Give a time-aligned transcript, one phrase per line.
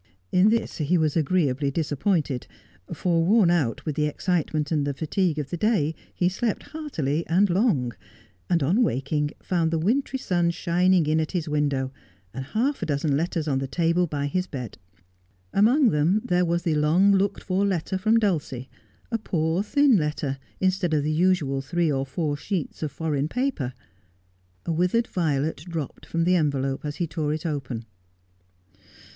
[0.31, 2.47] In this he was agreeably disappointed,
[2.91, 7.23] for, worn out with the excitement and the fatigue of the day, he slept heartily
[7.27, 7.91] and long,
[8.49, 11.91] and on waking found the wintry sun shining in at his win dow,
[12.33, 14.79] and half a dozen letters on the table by his bed.
[15.53, 18.71] Among tbem there was the long looked for letter from Dulcie,
[19.11, 23.75] a poor thin letter, instead of the usual three or four sheets of foreign paper.
[24.65, 27.85] A withered violet dropped from the envelope as he tore it open.